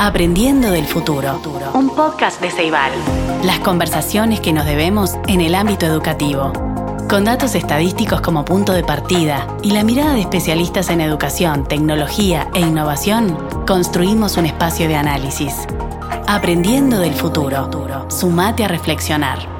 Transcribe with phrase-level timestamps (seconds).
[0.00, 1.40] Aprendiendo del futuro.
[1.74, 2.92] Un podcast de Ceibal.
[3.42, 6.52] Las conversaciones que nos debemos en el ámbito educativo.
[7.08, 12.48] Con datos estadísticos como punto de partida y la mirada de especialistas en educación, tecnología
[12.54, 15.66] e innovación, construimos un espacio de análisis.
[16.28, 17.68] Aprendiendo del futuro.
[18.08, 19.57] Sumate a reflexionar.